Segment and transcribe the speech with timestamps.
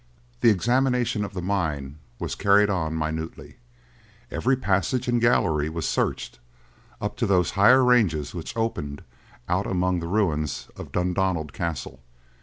[0.39, 3.57] The examination of the mine was carried on minutely.
[4.31, 6.39] Every passage and gallery was searched,
[6.99, 9.03] up to those higher ranges which opened
[9.47, 11.99] out among the ruins of Dundonald Castle.